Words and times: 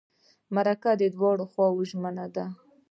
مرکه 0.55 0.91
د 0.97 1.03
دوو 1.13 1.31
خواوو 1.51 1.87
ژمنه 1.89 2.25
ده. 2.35 2.45